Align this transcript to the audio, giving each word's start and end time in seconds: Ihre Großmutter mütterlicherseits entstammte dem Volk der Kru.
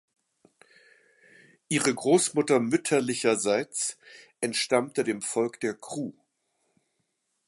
Ihre 1.69 1.93
Großmutter 1.93 2.59
mütterlicherseits 2.59 3.99
entstammte 4.39 5.03
dem 5.03 5.21
Volk 5.21 5.59
der 5.59 5.75
Kru. 5.75 6.13